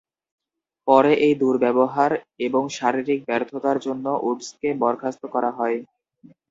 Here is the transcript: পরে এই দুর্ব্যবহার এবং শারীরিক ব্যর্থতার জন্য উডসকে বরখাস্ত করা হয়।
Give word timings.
পরে 0.87 1.11
এই 1.25 1.33
দুর্ব্যবহার 1.41 2.11
এবং 2.47 2.63
শারীরিক 2.77 3.19
ব্যর্থতার 3.29 3.77
জন্য 3.85 4.05
উডসকে 4.27 4.69
বরখাস্ত 4.81 5.23
করা 5.33 5.51
হয়। 5.57 5.77